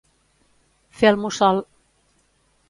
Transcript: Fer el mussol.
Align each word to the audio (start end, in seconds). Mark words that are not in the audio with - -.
Fer 1.01 1.11
el 1.15 1.19
mussol. 1.27 1.61